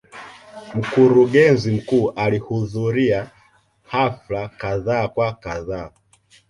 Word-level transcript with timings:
Mkurugenzi 0.75 1.71
mkuu 1.71 2.11
alihudhuria 2.11 3.31
hafla 3.83 4.49
kadha 4.49 5.11
wa 5.15 5.33
kadha. 5.33 5.91